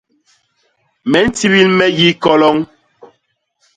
[1.09, 2.57] Me ntibil me yi koloñ.